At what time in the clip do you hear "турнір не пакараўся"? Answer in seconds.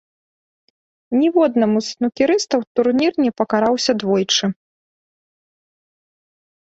2.79-3.97